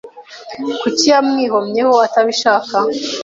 [0.81, 2.77] Kuki yamwihomyeho atabishaka